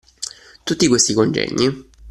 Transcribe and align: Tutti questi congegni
Tutti 0.63 0.87
questi 0.87 1.13
congegni 1.13 1.87